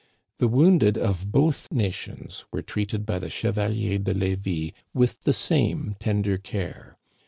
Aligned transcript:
The 0.39 0.47
wounded 0.47 0.97
of 0.97 1.31
both 1.31 1.71
nations 1.71 2.43
were 2.51 2.63
treated 2.63 3.05
by 3.05 3.19
the 3.19 3.29
Chevalier 3.29 3.99
de 3.99 4.15
Levis 4.15 4.71
with 4.95 5.19
the 5.25 5.33
same 5.33 5.95
tender 5.99 6.39
care. 6.39 6.97